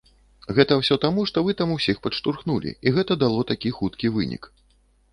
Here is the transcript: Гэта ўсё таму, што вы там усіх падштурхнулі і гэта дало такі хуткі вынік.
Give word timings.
Гэта 0.59 0.77
ўсё 0.79 0.97
таму, 1.03 1.25
што 1.33 1.43
вы 1.49 1.55
там 1.61 1.75
усіх 1.77 2.01
падштурхнулі 2.07 2.75
і 2.85 2.97
гэта 2.99 3.21
дало 3.27 3.47
такі 3.55 3.77
хуткі 3.81 4.17
вынік. 4.21 4.55